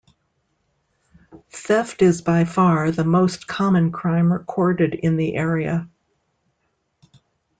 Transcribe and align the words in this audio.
Theft 1.51 2.01
is 2.01 2.23
by 2.23 2.43
far 2.45 2.89
the 2.89 3.03
most 3.03 3.45
common 3.45 3.91
crime 3.91 4.33
recorded 4.33 4.95
in 4.95 5.15
the 5.15 5.35
area. 5.35 5.87